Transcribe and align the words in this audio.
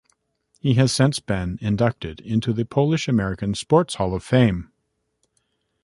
He 0.59 0.73
has 0.73 0.91
since 0.91 1.19
been 1.19 1.59
inducted 1.61 2.21
into 2.21 2.53
the 2.53 2.65
Polish-American 2.65 3.53
Sports 3.53 3.93
Hall 4.01 4.15
of 4.15 4.23
Fame. 4.23 4.71